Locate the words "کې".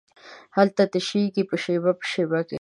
2.47-2.57